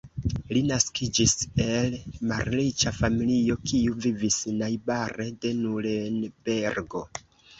Li 0.55 0.61
naskiĝis 0.69 1.33
el 1.65 1.91
malriĉa 2.31 2.93
familio 3.01 3.57
kiu 3.71 3.97
vivis 4.05 4.39
najbare 4.61 5.27
de 5.45 5.53
Nurenbergo. 5.61 7.05